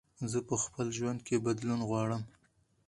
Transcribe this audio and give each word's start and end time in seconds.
زه 0.31 0.39
په 0.47 0.55
خپل 0.63 0.87
ژوند 0.97 1.19
کې 1.27 1.43
بدلون 1.45 1.81
غواړم. 1.89 2.23